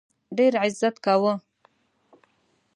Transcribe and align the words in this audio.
ډېر 0.37 0.53
عزت 0.63 0.95
کاوه. 1.05 1.33